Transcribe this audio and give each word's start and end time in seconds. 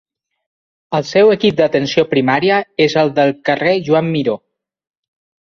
El 0.99 1.03
seu 1.09 1.33
equip 1.33 1.59
d'atenció 1.59 2.05
primària 2.15 2.57
és 2.87 2.97
el 3.03 3.13
del 3.21 3.35
carrer 3.51 3.77
Joan 3.91 4.11
Miró. 4.17 4.37